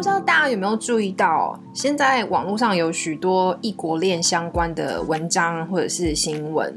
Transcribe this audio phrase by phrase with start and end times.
[0.00, 6.74] 不知道大家有没有注意到，现在网络上有许多异国恋相关的文章或者是新闻。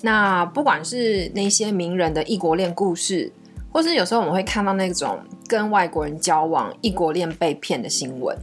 [0.00, 3.30] 那不管是那些名人的异国恋故事，
[3.70, 8.34] 或是有时候我们会看到那种跟外国人交往、异国恋被骗的新闻。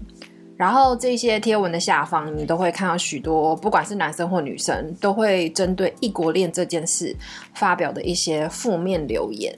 [0.55, 7.15] 然后这些贴文的下方，你都会看到许多，不管是男生或女生，都会针对异国恋这件事
[7.55, 9.57] 发表的一些负面留言。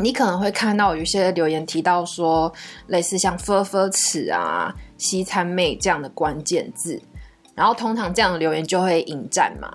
[0.00, 2.50] 你可能会看到有些留言提到说，
[2.86, 7.00] 类似像“分分尺”啊、“西餐妹”这样的关键字，
[7.54, 9.70] 然后通常这样的留言就会引战嘛。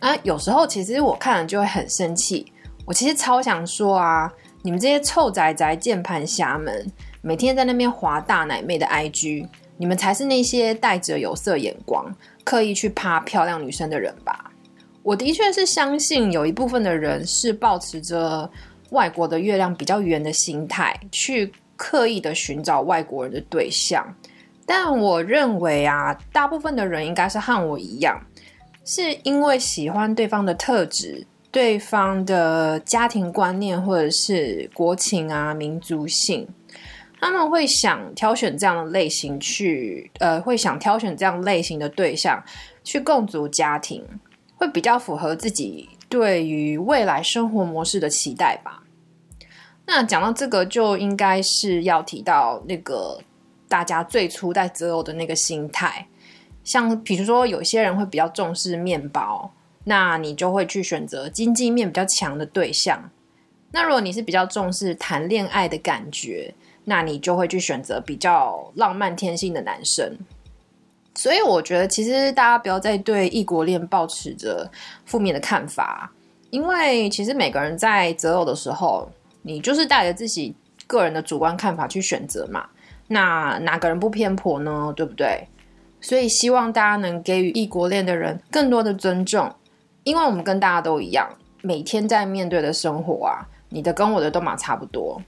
[0.00, 2.52] 啊，有时候其实我看了就会很生气，
[2.84, 4.30] 我其实超想说啊，
[4.62, 6.86] 你们这些臭宅宅、键盘侠们，
[7.22, 14.50] 每天在那边划大奶妹的 IG，你们才是那些带着有色眼光、刻意去趴漂亮女生的人吧？
[15.02, 18.50] 我的确是相信有一部分的人是保持着。
[18.90, 24.06] 外国的月亮比较圆的心态，去刻意的寻找外国人的对象，
[24.66, 28.20] 但我认为啊，大部分的人应该是和我一样，
[28.84, 36.46] 是因为喜欢对方的特质、对方的家庭观念或者是国情啊、民族性，
[37.20, 42.42] 他们会想挑选这样的类型去，呃，会想挑选这样类型的对象
[42.84, 44.04] 去共组家庭，
[44.56, 45.88] 会比较符合自己。
[46.10, 48.82] 对于未来生活模式的期待吧。
[49.86, 53.18] 那讲到这个，就应该是要提到那个
[53.66, 56.06] 大家最初在择偶的那个心态。
[56.62, 59.50] 像比如说，有些人会比较重视面包，
[59.84, 63.10] 那你就会去选择经济面比较强的对象。
[63.72, 70.18] 那如果你是比较重视谈恋爱的感觉，那你就会去选择比较浪漫天性的男生。
[71.14, 74.70] 所以我觉得，其实大家不要再对异国恋抱持着
[75.04, 76.10] 负面的看法，
[76.50, 79.10] 因为其实每个人在择偶的时候，
[79.42, 80.54] 你就是带着自己
[80.86, 82.66] 个人的主观看法去选择嘛。
[83.08, 84.92] 那哪个人不偏颇呢？
[84.96, 85.46] 对不对？
[86.00, 89.52] 所以希望大家能给予异国恋的人更多的尊重，
[90.04, 91.28] 因为我们跟大家都一样，
[91.60, 95.20] 每天在面对的生活啊，你的跟我的都嘛差不多。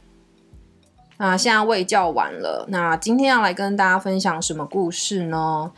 [1.25, 5.71] 那现在喂教完了，那今天要来跟大家分享什么故事呢？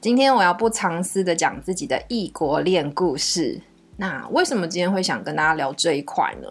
[0.00, 3.60] 今天我要不藏私的讲自己的异国恋故事。
[3.96, 6.46] 那为什么今天会想跟大家聊这一块呢？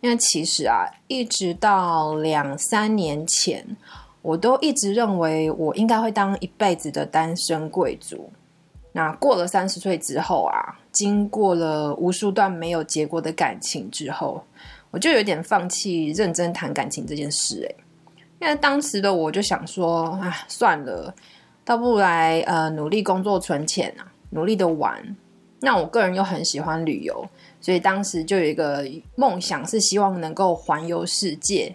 [0.00, 3.76] 因为其实啊，一直到两三年前，
[4.22, 8.32] 我都一直认为我应该会当一辈子的单身贵族。
[8.92, 14.42] 那过了三十岁之后啊，经过了无数段没有结果的感情之后。
[14.94, 17.76] 我就有点放弃认真谈感情这件事，诶，
[18.40, 21.12] 因为当时的我就想说，啊，算了，
[21.64, 25.04] 倒不如来呃努力工作存钱啊，努力的玩。
[25.58, 27.28] 那我个人又很喜欢旅游，
[27.60, 31.74] 所以当时就有一个梦想，是希望能够环游世界。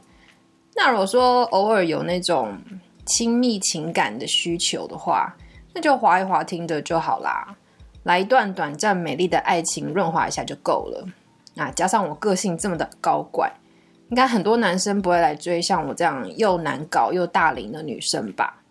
[0.78, 2.58] 那如果说偶尔有那种
[3.06, 5.36] 亲密情感的需求的话，
[5.74, 7.54] 那就滑一滑听着就好啦，
[8.04, 11.06] 来一段短暂美丽的爱情润滑一下就够了。
[11.60, 13.52] 那加上我个性这么的高怪，
[14.08, 18.62] 应该很多男生不会来追像我这样又难搞又大龄的女生吧？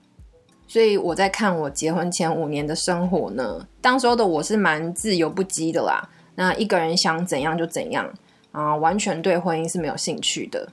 [0.66, 6.08] 所以我在看我结婚前五年的生活呢，当时候的我是蛮自由不羁的啦。
[6.34, 8.10] 那一个人想怎样就怎样
[8.52, 10.66] 啊，完全对婚姻是没有兴趣的。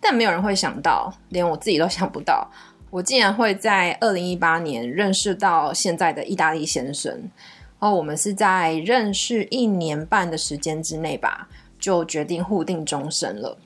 [0.00, 2.48] 但没有人会想到，连我自己都想不到，
[2.88, 7.28] 我竟然会在二零一八年认识到现在的意大利先生。
[7.80, 11.48] 哦，我们是在认识一年半的时间之内吧，
[11.78, 13.58] 就决定互定终身了。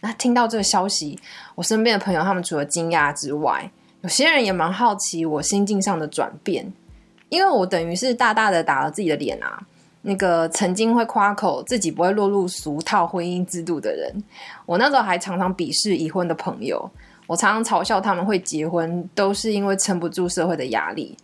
[0.00, 1.18] 那听到这个消息，
[1.56, 3.70] 我身边的朋友他们除了惊讶之外，
[4.02, 6.72] 有些人也蛮好奇我心境上的转变，
[7.28, 9.60] 因为我等于是大大的打了自己的脸啊。
[10.02, 14.22] 那个曾经会夸口自己不会落入俗套婚姻制度的人，
[14.64, 16.88] 我那时候还常常鄙视已婚的朋友，
[17.26, 21.16] 我常常嘲笑他们会结婚都是因为撑不住社会的压力。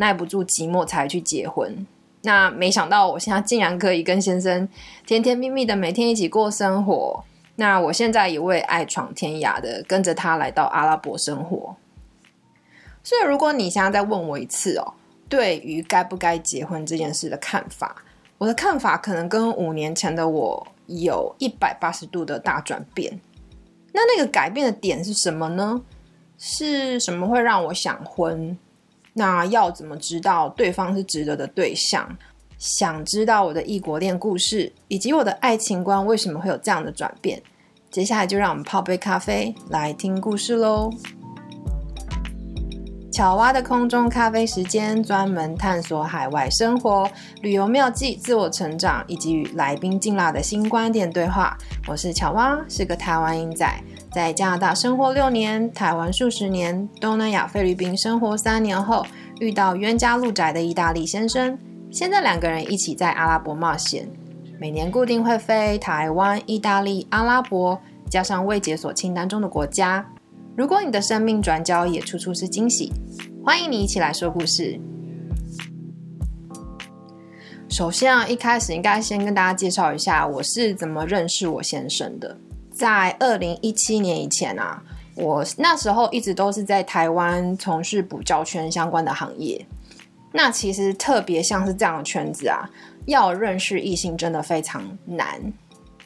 [0.00, 1.86] 耐不住寂寞才去结婚，
[2.22, 4.66] 那没想到我现在竟然可以跟先生
[5.06, 7.22] 甜甜蜜蜜的每天一起过生活。
[7.56, 11.76] 那我现在也会爱闯天涯的跟着他来到阿拉伯生活。
[13.02, 14.94] 所以如果你现在再问我一次哦，
[15.28, 18.02] 对于该不该结婚这件事的看法，
[18.38, 23.20] 我的看法可能跟五年前的我有一百八十度的大转变。
[23.92, 25.82] 那那个改变的点是什么呢？
[26.38, 28.56] 是什么会让我想婚？
[29.14, 32.16] 那要怎么知道对方是值得的对象？
[32.58, 37.42] 想知道我的异国恋故事，以及我的爱情观为什么会有这样的转变？
[37.90, 40.90] 接下来就让我们泡杯咖啡来听故事喽。
[43.10, 47.10] 巧蛙的空中咖啡时间，专门探索海外生活、
[47.42, 51.58] 旅游妙计、自我成长，以及与来宾进辣的新观点对话。
[51.88, 53.66] 我是巧蛙，是个台湾英仔。
[54.12, 59.06] 在加拿大生活六年，台湾数十年，东南亚菲律宾生活三年后，
[59.38, 61.56] 遇到冤家路窄的意大利先生。
[61.92, 64.08] 现在两个人一起在阿拉伯冒险，
[64.58, 67.80] 每年固定会飞台湾、意大利、阿拉伯，
[68.10, 70.04] 加上未解锁清单中的国家。
[70.56, 72.92] 如果你的生命转角也处处是惊喜，
[73.44, 74.80] 欢迎你一起来说故事。
[77.68, 82.36] 首先啊，一开始应该先跟大家介绍一下我是怎么认识我先生的。
[82.80, 84.82] 在二零一七年以前啊，
[85.14, 89.62] 我那时候一直都是在台湾从事补教圈相关的行业。
[90.32, 92.66] 那其实特别像是这样的圈子啊，
[93.04, 95.38] 要认识异性真的非常难。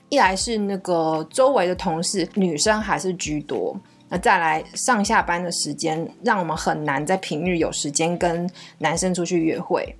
[0.08, 3.78] 一来是那个周围的同事女生还是居多，
[4.08, 9.96] 那再来上下班的时间，让我们很难在平日有时间跟男生出去约会。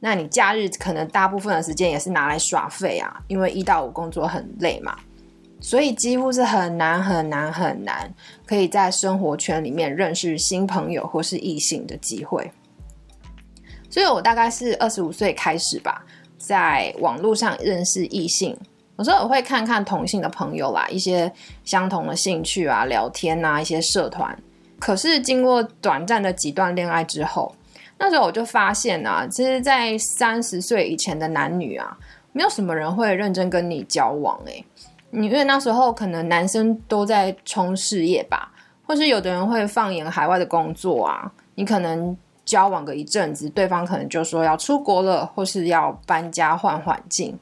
[0.00, 4.96] 那你假日可能大部分的时间也是拿来耍废啊，因为一到五工作很累嘛。
[5.60, 8.12] 所以几乎是很难很难很难，
[8.46, 12.50] 可以在生活圈里面认识新朋友或是异性的机会。
[13.90, 16.04] 所以我大概是二十五岁开始吧，
[16.36, 18.56] 在网络上认识异性。
[18.98, 21.32] 有时候我会看看同性的朋友啦，一些
[21.64, 24.36] 相同的兴趣啊，聊天啊，一些社团。
[24.78, 27.54] 可是经过短暂的几段恋爱之后，
[27.98, 31.96] 那时候我就发现啊，其实，在三十岁以前的男女啊，
[32.32, 34.64] 没有什么人会认真跟你交往诶。
[35.10, 38.52] 你因为那时候可能男生都在冲事业吧，
[38.86, 41.30] 或是有的人会放眼海外的工作啊。
[41.54, 47.38] 你可能交往个一阵子，对方可能就说要出国了，或是要搬家换环境。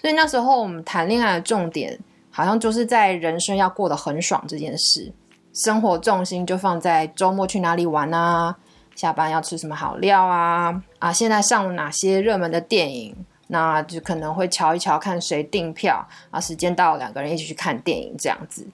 [0.00, 1.98] 所以那时候我们谈恋爱的重点，
[2.30, 5.12] 好像就是在人生要过得很爽这件事，
[5.52, 8.56] 生活重心就放在周末去哪里玩啊，
[8.94, 13.16] 下班要吃什么好料啊，啊，现在上了哪些热门的电影。
[13.48, 18.66] 那就可能会瞧一瞧，看谁订票啊，时间到，两个人一起去看电影这样子。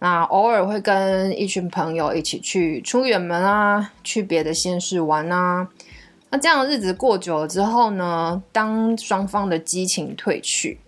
[0.00, 5.66] 那偶尔会跟一群朋友一起去出远门啊，去别的县市玩啊。
[6.30, 10.78] 那这样的日子过久了之后呢，当双方的激情褪去，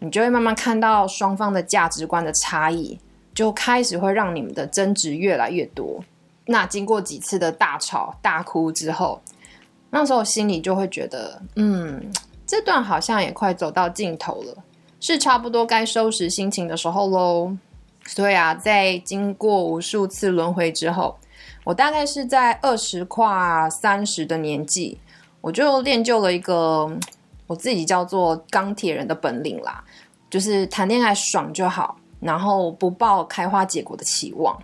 [0.00, 2.98] 你就会慢慢看到双方的价值观的差异，
[3.34, 6.04] 就开始会让你们的争执越来越多。
[6.46, 9.22] 那经过几次的大吵大哭之后，
[9.90, 12.12] 那时候心里就会觉得，嗯。
[12.46, 14.54] 这段好像也快走到尽头了，
[15.00, 17.56] 是差不多该收拾心情的时候喽。
[18.06, 21.18] 所以啊，在经过无数次轮回之后，
[21.64, 24.96] 我大概是在二十跨三十的年纪，
[25.40, 26.88] 我就练就了一个
[27.48, 29.82] 我自己叫做钢铁人的本领啦，
[30.30, 34.56] 就是谈恋爱爽就好，然后不抱开花结果的期望。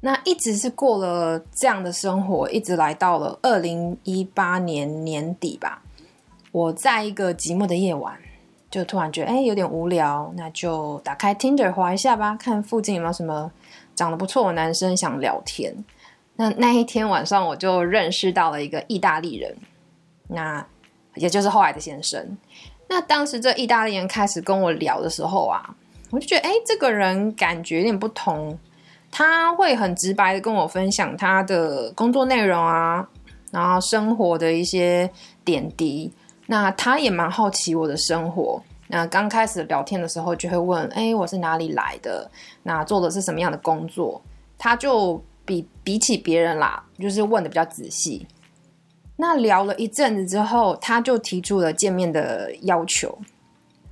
[0.00, 5.80] 那一直是过了这样的生活，一直来到了二零一八年年底吧。
[6.52, 8.16] 我在一个寂寞的夜晚，
[8.70, 13.50] 就突然觉得哎有点无聊，那就打开 Tinder 滑一下吧，看附近有没有什么
[13.94, 15.84] 长得不错的男生想聊天。
[16.36, 19.56] 那那一天晚上，我就认识到了一个意大利人，
[20.28, 20.64] 那
[21.16, 22.38] 也就是后来的先生。
[22.88, 25.74] 那当时这意大利人开始跟我聊的时候啊，
[26.10, 28.58] 我就觉得哎这个人感觉有点不同，
[29.10, 33.06] 他会很直白的跟我分享他的工作内容啊，
[33.50, 35.10] 然后生活的一些
[35.44, 36.12] 点滴。
[36.50, 38.60] 那他也蛮好奇我的生活。
[38.86, 42.30] 那刚开始聊天的时候，就会问：“哎，我是哪里来的？
[42.62, 44.20] 那做的是什么样的工作？”
[44.56, 48.26] 他就比比起别人啦，就是问的比较仔细。
[49.16, 53.18] 那聊了一阵子之后，他就提出了见面的要求。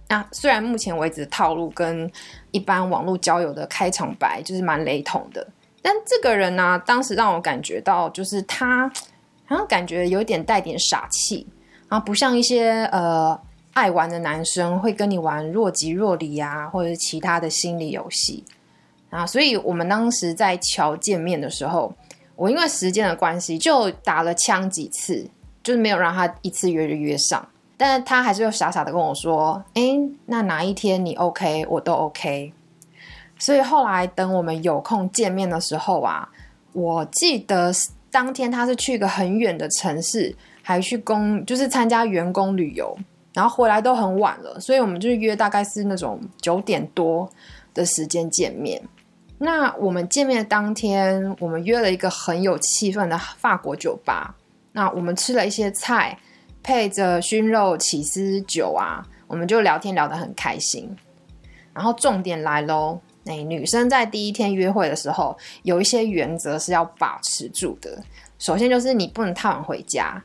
[0.08, 2.10] 那虽然目前为止套路跟
[2.52, 5.46] 一般网络交友的开场白就是蛮雷同的，
[5.82, 8.90] 但这个人呢，当时让我感觉到，就是他
[9.44, 11.46] 好像感觉有点带点傻气。
[11.88, 13.38] 啊，不像一些呃
[13.74, 18.42] 爱玩的男生会跟你玩若即若离啊，或者是其他的心理游戏
[19.10, 21.94] 啊，所以我们当时在桥见面的时候，
[22.34, 25.28] 我因为时间的关系就打了枪几次，
[25.62, 29.82] 就是没有让他一次约就约上，但是他还是又傻傻的跟我说，哎，
[30.24, 32.52] 那哪一天你 OK，我都 OK。
[33.38, 36.28] 所以后来等我们有空见面的时候啊，
[36.72, 37.70] 我记得
[38.10, 40.34] 当天他是去一个很远的城市。
[40.66, 42.98] 还去公就是参加员工旅游，
[43.32, 47.30] 然后回来都很晚了，所以我们就约大概是那种九点多
[47.72, 48.82] 的时间见面。
[49.38, 54.34] 那我们见面的当天，我们约了一个很有气氛的法国酒吧。
[54.72, 56.18] 那我们吃了一些菜，
[56.64, 60.90] 配着熏肉起司酒啊，我们就聊天聊得很开心。
[61.72, 68.02] 然后重点来喽，那女生在第一天约会的时候，有一些原则是要保持住的。
[68.40, 70.20] 首先就是你不能太晚回家。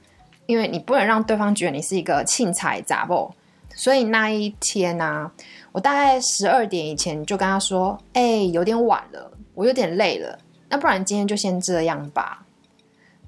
[0.52, 3.32] 因为你不能让对方觉得你是一个庆财杂货，
[3.74, 5.32] 所以那一天呢，
[5.72, 12.46] 我大概十二点以前就跟他说：“哎，有点晚了，我有点累了，那不然今天就先这样吧。”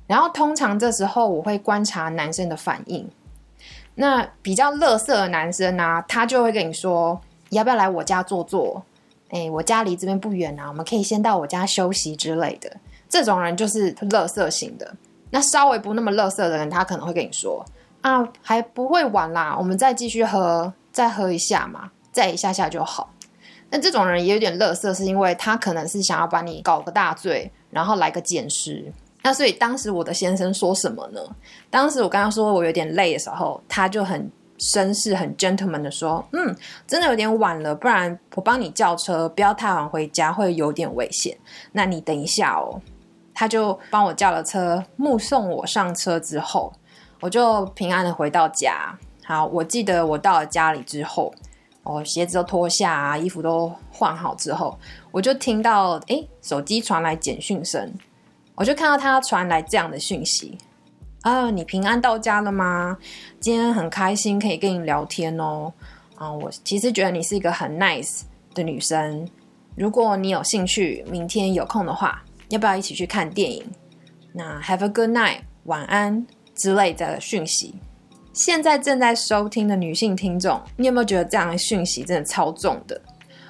[0.05, 3.09] 然后通常这时候我会观察男生的反应。
[3.95, 8.83] 那比较乐色的男生呢，他就会跟你说：“要不要来我家坐坐？
[9.29, 12.69] 哎，我家离这边不远啊，我们可以先到我家休息之类的。”
[13.07, 14.93] 这种人就是乐色型的。
[15.33, 17.65] 那稍微不那么乐色的人，他可能会跟你说
[18.01, 23.11] ：“啊，还不会晚啦，我们再继续喝，再喝一下嘛。”再一下下就好，
[23.71, 28.85] 那这种人也有点乐色，是因为他可能是想要把你搞个大醉，然后来个捡尸。
[29.23, 31.19] 那所以当时我的先生说什么呢？
[31.71, 41.35] 当时我跟他说我有点累的时候，他就很绅士、很 gentleman 的说：“嗯，真的有点晚了，不然我帮你叫车，不要太晚回家，会有点危险。
[41.71, 42.79] 那你等一下哦。”
[43.43, 46.71] 他就帮我叫了车，目送我上车之后，
[47.19, 48.97] 我就平安的回到家。
[49.25, 51.33] 好，我记得我到了家里之后。
[51.83, 54.79] 哦，鞋子都脱下啊，衣服都换好之后，
[55.11, 57.93] 我就听到哎，手机传来简讯声，
[58.55, 60.57] 我就看到他传来这样的讯息
[61.23, 62.97] 啊，你平安到家了吗？
[63.41, 65.73] 今天很开心可以跟你聊天哦。
[66.15, 68.21] 啊，我其实觉得你是一个很 nice
[68.53, 69.27] 的女生，
[69.75, 72.23] 如果你有兴趣，明天有空的话，
[72.53, 73.65] 要不要一起去看电影？
[74.31, 77.73] 那 Have a good night，晚安之类的讯息。
[78.31, 83.01] 现在正在收听的女性听众，你有没有觉得这样的讯息真的超重的？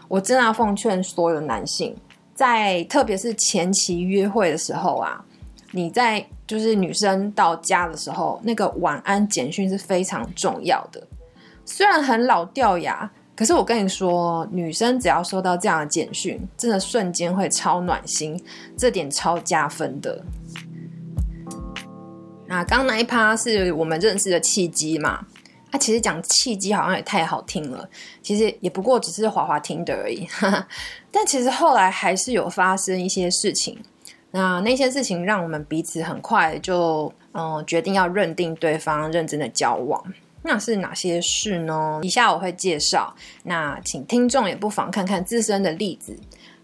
[0.08, 1.94] 我真的要奉劝所有男性，
[2.34, 5.22] 在特别是前期约会的时候啊，
[5.72, 11.06] 你在就是女生到家的时候，那个晚安简讯是非常重要的。
[11.66, 18.40] 虽然很老掉牙，可是我跟你说，女生只要收到这样的简讯，真的瞬间会超暖心，
[18.78, 20.24] 这点超加分的。
[22.46, 25.26] 那，刚那一趴是我们认识的契机嘛？
[25.72, 27.90] 啊，其实讲契机好像也太好听了，
[28.22, 30.28] 其实也不过只是滑滑听的而已。
[31.10, 33.80] 但其实后来还是有发生一些事情，
[34.30, 40.00] 那那些事情让我们彼此很快就嗯决定要认定对方，认真的交往。
[40.44, 42.02] 那是哪些事呢？
[42.04, 43.16] 以下我会介绍。
[43.44, 46.16] 那请听众也不妨看看自身的例子，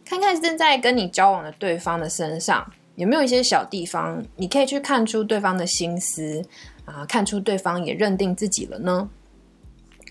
[0.06, 2.72] 看看正在跟你交往的对方的身上。
[2.96, 6.44] 有没有一些小地方，你可以去看出对方的心思
[6.84, 9.10] 啊，看出对方也认定自己了呢？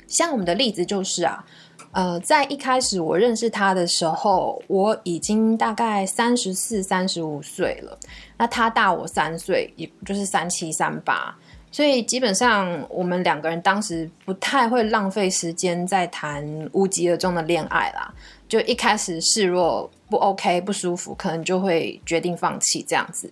[0.07, 1.45] 像我们的例子就是啊，
[1.93, 7.99] 呃，在一开始我认识他的时候，我已经大概三十四、三十五岁了，
[8.39, 11.37] 那他大我三岁，也就是三七三八，
[11.71, 18.13] 所以基本上我们两个人当时不太会浪费时间在谈无疾而终的恋爱啦。
[18.49, 23.31] 就一开始示弱不 OK 不舒服，可能就会决定放弃这样子。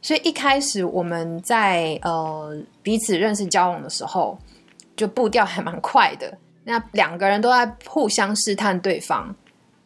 [0.00, 4.38] 所以一开始我们在呃彼此认识交往的时候，
[4.96, 6.38] 就步调还蛮快的。
[6.62, 9.34] 那两个人都在互相试探对方。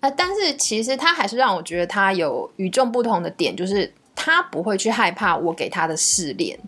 [0.00, 6.58] 那但是其实他还是让我觉得他有与众不同的点，就是他不会去害怕我给他的试炼。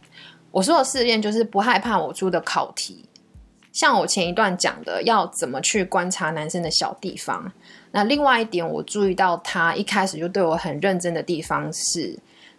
[0.50, 3.04] 我说的试验就是不害怕我出的考题。
[3.72, 7.52] 像我前一段讲的，要怎么去观察男生的小地方。
[7.92, 12.18] 那另外一点，我注意到他一开始就对我很认真的地方是，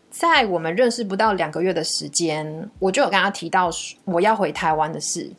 [0.09, 3.69] 在我们认识不到两个月的时间，我就有跟他提到
[4.05, 5.29] 我要回台湾的事。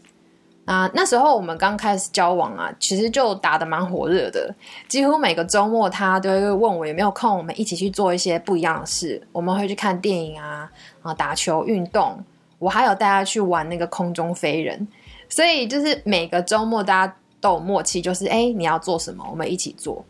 [0.65, 4.55] 啊，那时候我们刚开始交往啊，其实就打得蛮火热的，
[4.89, 9.21] 几乎每个周末他都会问我有没有空，我们一起去做一些不一样的事。
[9.33, 10.71] 我们会去看电影啊，
[11.03, 12.23] 啊，打球运动，
[12.63, 14.87] 我还有带他去玩那个空中飞人。
[15.29, 20.05] 所以就是每个周末大家都有默契，就是哎，你要做什么，我们一起做。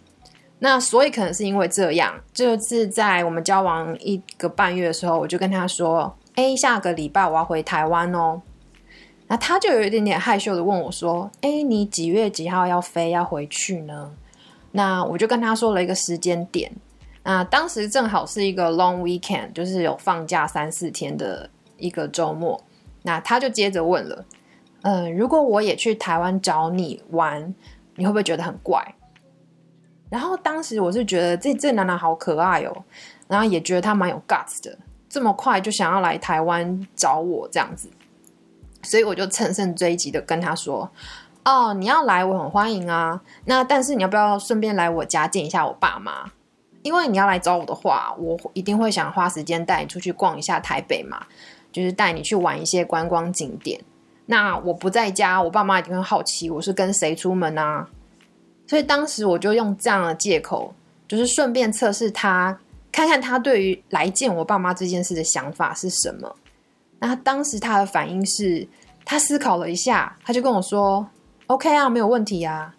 [0.58, 8.42] 那所以可能是因为这样，就是在我们交往一个半月的时候，我就跟他说：“哎，下个礼拜我要回台湾哦。”
[9.28, 14.12] 那他就有一点点害羞的问我说：“哎，你几月几号要飞要回去呢？”
[14.72, 16.70] 那我就跟他说了一个时间点。
[17.24, 21.48] 那当时正好是一个 long weekend，就是有放假三四天的
[21.82, 22.62] 一个周末。
[23.02, 24.24] 那他就接着问了。
[24.82, 27.54] 嗯，如果我也去台湾找你玩，
[27.96, 28.94] 你会不会觉得很怪？
[30.08, 32.84] 然后当时我是觉得这这男男好可爱哦，
[33.28, 34.76] 然后也觉得他蛮有 guts 的，
[35.08, 37.88] 这么快就想要来台湾找我这样子，
[38.82, 40.90] 所以我就乘胜追击的跟他说
[41.44, 43.22] ：“哦，你要来，我很欢迎啊。
[43.46, 46.30] 那但是你要不要顺便来我家见一下我爸妈？
[46.82, 51.24] 因为你要来找我的话，我一定会想花时间带你出去逛一下台北嘛，
[51.72, 53.80] 就是带你去玩一些观光景点。”
[54.26, 57.88] 那我不在家，我爸妈一定会好奇我是跟谁出门啊？
[58.66, 60.72] 所以当时我就用这样的借口，
[61.08, 62.58] 就是顺便测试他，
[62.92, 66.36] 看看他对于来见我爸妈这件事的想法是什么。
[67.00, 68.66] 那当时他的反应是，
[69.04, 71.06] 他思考了一下，他就跟我说
[71.48, 72.74] ：“OK 啊，没有问题啊。”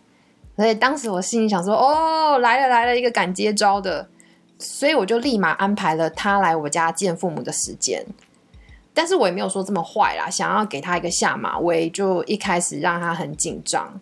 [0.56, 4.08] 所以当时我心里想说：“哦，来了来了，一个敢接招的。”
[4.58, 8.06] 所以我就立马安排了他来我家见父母的时间。
[8.94, 14.00] 但是我也没有说这么坏啦，想要给他一个下马威，就一开始让他很紧张。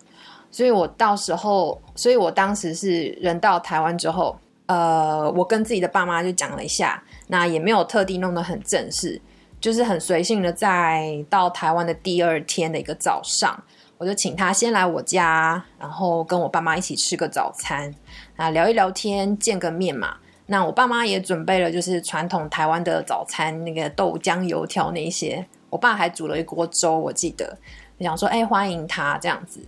[0.50, 9.18] 所以我到时候，所以我当时是人到台湾之后，呃，我跟自己的爸妈就讲了一下，那也没有特地弄得很正式，
[9.58, 13.64] 就是很随性的，在到台湾的第二天的一个早上，
[13.96, 17.90] 我就请他先来我家，然后跟我爸妈一起吃个早餐，
[18.36, 20.16] 啊，聊一聊天，见个面嘛。
[20.46, 25.46] 那我爸妈也准备了，就是传统台湾的早餐，那个豆浆油条那些。
[25.70, 27.56] 我爸还煮了一锅粥，我记得，
[27.98, 29.64] 想说，哎，欢迎他这样子。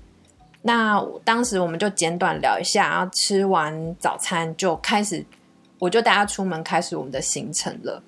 [0.61, 5.25] 那当时我们就简短聊一下，然后吃完早餐就开始，
[5.79, 8.03] 我就带他出门，开始我们的行程了。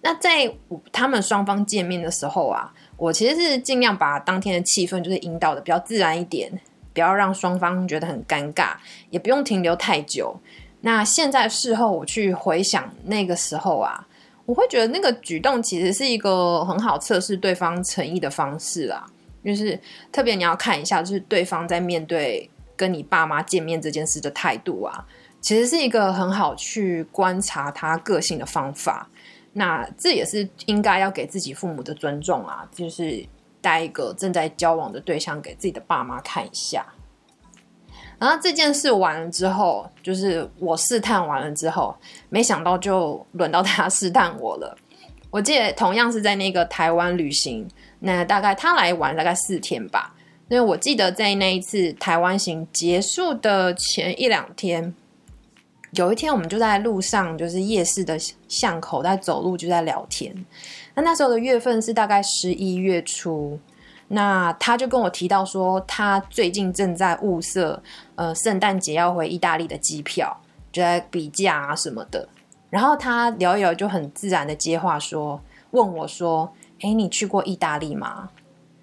[0.00, 0.52] 那在
[0.92, 6.52] 他们双方见面的时候啊，我其实是尽量把当天的气氛就是引导的比较自然一点，
[6.92, 8.74] 不要让双方觉得很尴尬，
[9.10, 10.36] 也不用停留太久。
[10.82, 14.06] 那现在事后我去回想那个时候啊，
[14.44, 19.06] 我会觉得那个举动其实是一个很好测试对方诚意的方式啊。
[19.44, 19.76] 就是
[20.12, 25.04] 特别你要看一下，就是对方在面对跟你爸妈见面这件事的态度啊，
[25.40, 29.08] 其实是一个很好去观察他个性的方法。
[29.52, 33.26] 那这也是应该要给自己父母的尊重啊，就是
[33.60, 36.86] 带一个正在交往的对象给自己的爸妈看一下。
[38.22, 41.92] 然后这件事完了之后，就是我试探完了之后，
[42.28, 44.78] 没想到就轮到他试探我了。
[45.28, 47.66] 我记得同样是在那个台湾旅行，
[47.98, 50.14] 那大概他来玩大概四天吧。
[50.48, 54.94] 因为我记得在那一次台湾行结束的前一两天，
[55.94, 60.32] 有一天我们就在路上，就是夜市的巷口在走路，就在聊天。
[60.94, 63.58] 那那时候的月份是大概十一月初。
[64.14, 67.82] 那他就跟我提到说，他最近正在物色，
[68.14, 70.36] 呃，圣诞节要回意大利的机票，
[70.70, 72.28] 就在比价啊什么的。
[72.68, 78.28] 然后他聊一聊，就很自然的接话说，问我说：“哎，你去过意大利吗？”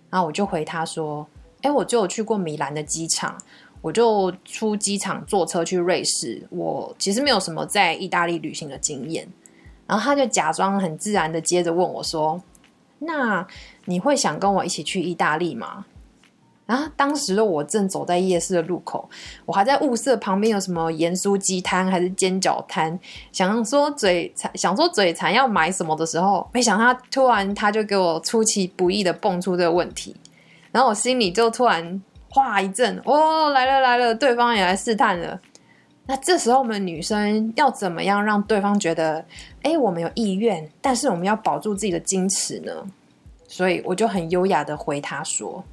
[0.10, 1.28] 然后我就回他说
[1.62, 3.38] ：“哎，我就有去过米兰的机场，
[3.82, 6.48] 我就出机场坐车去瑞士。
[6.50, 9.32] 我其实没有什么在意大利旅行的经验。”
[9.86, 12.42] 然后他就假装很自然的接着问我说。
[13.00, 13.46] 那
[13.86, 15.86] 你会想跟我一起去意大利吗？
[16.66, 19.10] 然后当时的我正走在夜市的路口，
[19.48, 23.00] 我还在物色旁边有什么盐酥鸡摊还是煎饺摊，
[23.32, 30.16] 想说嘴馋，想说嘴馋要买什么的时候，没想他突然他就给我出其不意的蹦出这个问题，
[30.72, 35.40] 然后我心里就突然哗一阵，哦，来了来了，对方也来试探了。
[36.10, 39.24] 那这时候我们女生要怎么样让对方觉得？
[39.62, 42.74] 哎，我们有意愿，但是我们要保住自己的矜持呢。
[43.48, 45.64] 所以我就很优雅的回他说：“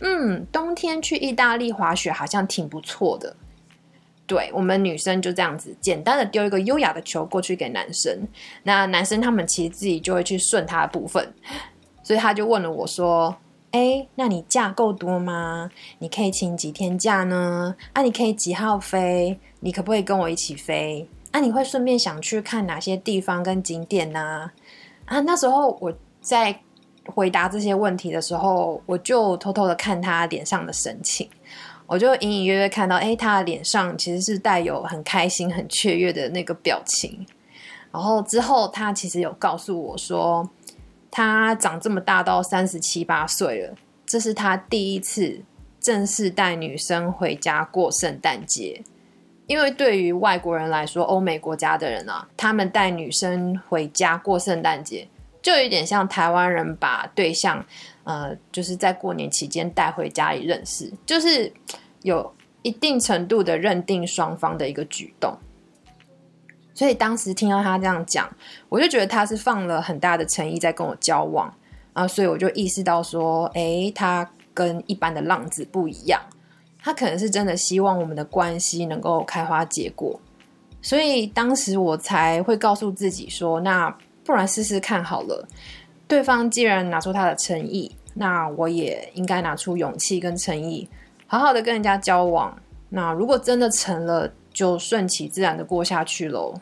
[0.00, 3.34] 嗯，冬天去意大利滑雪好像挺不错的。”
[4.26, 8.14] 对我们女生就这样子简单的丢一个优雅的球过去给男生，
[8.64, 11.26] 那男生他们其实自己就会去顺他的部分，
[12.02, 13.34] 所以他就问了我说
[13.72, 15.70] ：“哎，那你假够多吗？
[16.00, 17.74] 你可以请几天假呢？
[17.94, 19.38] 啊，你可以几号飞？
[19.66, 24.50] 你可不可以跟我一起飞？”那你会顺便想去看哪些地方跟景点呢？
[25.06, 26.56] 啊，那时候我在
[27.04, 31.28] 回答这些问题的时候，我就偷偷的看他脸上的神情，
[31.86, 37.26] 我就隐隐约约看到，哎，他的脸上其实是带有很开心、很雀跃的那个表情。
[37.92, 40.48] 然后之后，他其实有告诉我说，
[41.10, 43.74] 他长这么大到三十七八岁了，
[44.06, 45.42] 这是他第一次
[45.80, 48.82] 正式带女生回家过圣诞节。
[49.46, 55.06] 因为对于外国人来说，欧美国家的人啊，他们带女生回家过圣诞节，
[55.40, 57.64] 就有点像台湾人把对象，
[58.02, 61.52] 呃，就是在过年期间带回家里认识，就是
[62.02, 65.36] 有一定程度的认定双方的一个举动。
[66.74, 68.28] 所以当时听到他这样讲，
[68.68, 71.54] 我就觉得他是放了很大的诚意在跟我交往
[71.92, 76.20] 啊，所以我就意识到说，哎，他跟一般的浪子不一样。
[76.86, 80.20] 他可能是真的希望我们的关系能够开花结果，
[80.80, 83.90] 所以当时我才会告诉自己说：“那
[84.24, 85.48] 不然试试看好了。”
[86.06, 90.88] 对方既然拿出他的诚意，那我也应该拿出勇气跟诚意，
[91.26, 92.56] 好好的跟人家交往。
[92.88, 96.54] 那如果真的成了，就顺其自然的过下去喽。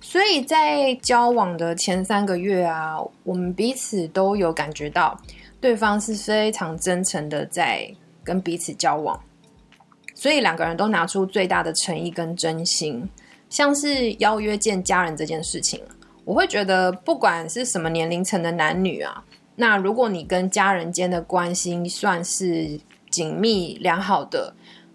[0.00, 5.16] 所以在交往的前三个月啊，我们彼此都有感觉到
[5.60, 7.88] 对方是非常真诚的在
[8.24, 9.16] 跟彼此交往。
[10.18, 13.08] 所以两个人都拿出最大的诚意跟真心，
[13.48, 15.80] 像是邀约见家人这件事情，
[16.24, 19.22] 我会觉得不管是什么年龄层的男女啊，
[19.54, 24.52] 那如果你跟家人间的关系算是紧密良好的，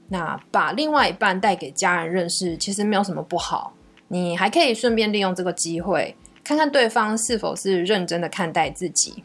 [0.10, 3.74] 那把另外一半带给家人认识，其实没有什么不好。
[4.10, 9.24] 你还可以顺便利用这个机会，看看对方是否是认真的看待自己。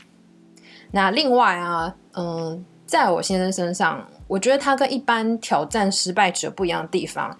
[0.92, 7.36] 那另外啊，嗯，在我先生身上，我觉得他跟一般挑战失败者不一样的地方，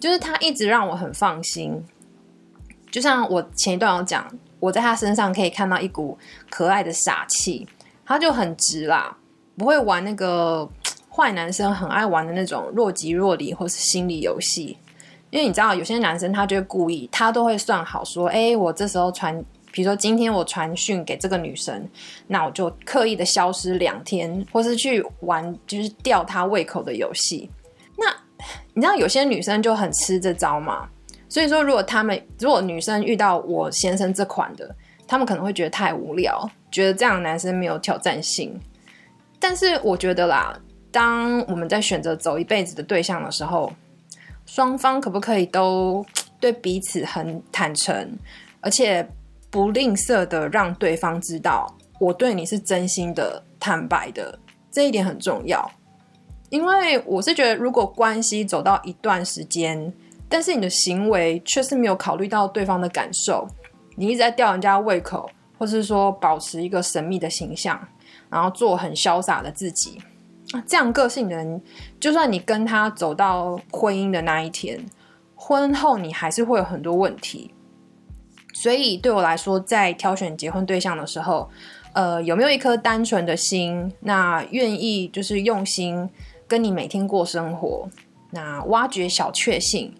[0.00, 1.84] 就是他一直让我很放心。
[2.90, 4.26] 就像我前一段有讲，
[4.60, 6.16] 我在他身上可以看到一股
[6.48, 7.66] 可爱的傻气，
[8.06, 9.14] 他就很直啦，
[9.56, 10.66] 不会玩那个
[11.10, 14.78] 坏男生很爱玩的那种若即若离或是心理游戏。
[15.30, 19.44] 因为你知道，有些男生他就会故意，他都会算好说，哎，我这时候传，
[19.78, 21.88] 比如说今天我传讯给这个女生，
[22.26, 27.48] 那我就刻意的消失两天，或是去玩就是吊她胃口的游戏。
[27.96, 28.12] 那
[28.74, 30.88] 你知道有些女生就很吃这招嘛？
[31.28, 34.74] 所以说，如果他们如果女生遇到我先生这款的，
[35.06, 38.60] 他们可能会觉得太无聊，觉得这样的男生没有挑战性。
[39.38, 40.58] 但是我觉得啦，
[40.90, 43.72] 当我们在选择走一辈子的对象的时候，
[44.44, 46.04] 双方可不可以都
[46.40, 48.18] 对彼此很坦诚，
[48.60, 49.08] 而且
[49.50, 51.66] 不吝啬的让对方知道
[51.98, 54.38] 我对你是真心的、坦白的，
[54.70, 55.70] 这一点很重要。
[56.50, 59.92] 因为我是觉得，如果关系走到一段时间，
[60.28, 63.46] 但是你的行为却是没有考虑到对方的感受，
[63.96, 67.78] 你一直在吊人家胃口，或是说保持一个神秘的形象，
[68.30, 70.00] 然后做很潇洒的自己。
[70.66, 71.60] 这样个性的人，
[72.00, 74.82] 就算你跟他走到婚姻的那一天，
[75.34, 77.52] 婚后你还是会有很多问题。
[78.54, 81.48] 所以对我来说，在挑选结婚对象的时候，
[81.92, 86.08] 呃，有没有一颗单纯的心，那愿意就是用心
[86.46, 87.88] 跟你每天过生活，
[88.30, 89.94] 那挖掘小确幸，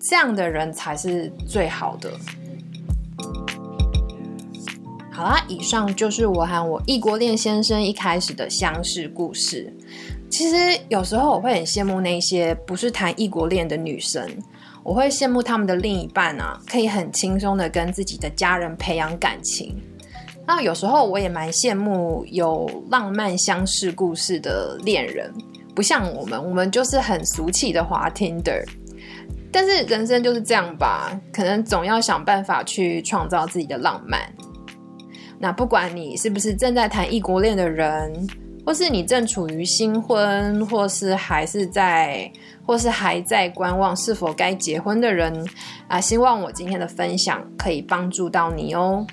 [0.00, 2.10] 这样的人才是最好的。
[5.10, 9.74] 好啦，以上就是我和我异国恋先生一开始的相识故事。
[10.30, 14.30] 其实有时候我会很羡慕那些不是谈异国恋的女生，
[14.88, 19.76] 我会羡慕他们的另一半啊，可以很轻松的跟自己的家人培养感情。
[20.46, 25.30] 那有时候我也蛮羡慕有浪漫相识故事的恋人，
[25.74, 28.64] 不像我们，我们就是很俗气的滑 Tinder。
[29.52, 34.22] 但是人生就是这样吧，可能总要想办法去创造自己的浪漫。
[35.38, 38.26] 那不管你是不是正在谈异国恋的人，
[38.68, 42.30] 或是你正处于新婚，或是还是在，
[42.66, 45.42] 或是还在观望是否该结婚的人
[45.86, 49.06] 啊，希望我今天的分享可以帮助到你哦。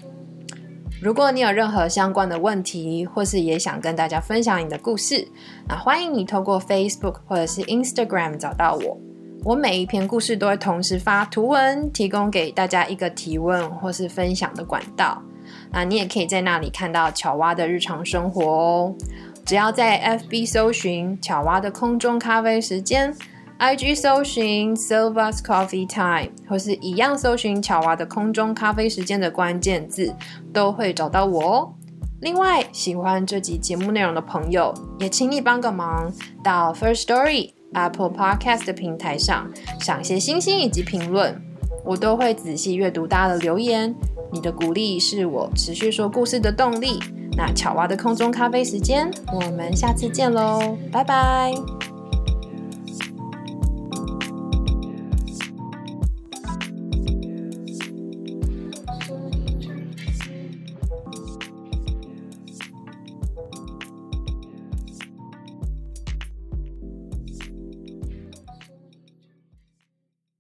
[1.02, 5.26] 如果你有任何相关的问题，或是也想跟大家分享你的故事，
[5.70, 8.98] 那欢迎你透过 Facebook 或者是 Instagram 找到我。
[9.46, 15.24] 我每一篇故事都会同时发图文，提供给大家一个提问或是分享的管道。
[15.72, 18.96] 那你也可以在那里看到巧蛙的日常生活哦。
[19.46, 23.16] 只要在 FB 搜寻巧蛙的空中咖啡时间
[23.60, 30.16] ，IG 搜寻 Silva's Coffee Time，或是一样搜寻巧蛙的空中咖啡时间的关键字，
[30.52, 31.74] 都会找到我哦。
[32.22, 36.12] 另外，喜欢这集节目内容的朋友，也请你帮个忙，
[36.44, 39.48] 到 First Story Apple Podcast 的平台上，
[39.80, 41.40] 赏些星星以及评论，
[41.86, 43.94] 我都会仔细阅读大家的留言。
[44.32, 47.00] 你的鼓励是我持续说故事的动力。
[47.36, 51.95] 那巧娃的空中咖啡时间，我们下次见喽，拜拜。